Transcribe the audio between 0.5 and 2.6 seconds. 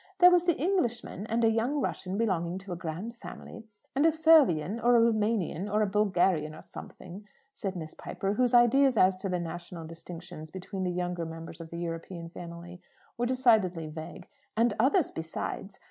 Englishman, and a young Russian belonging